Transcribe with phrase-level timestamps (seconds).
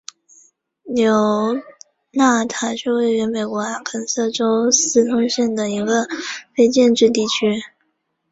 [0.95, 1.53] 纽
[2.09, 6.07] 纳塔是位于美国阿肯色州斯通县的一个
[6.57, 7.61] 非建制地区。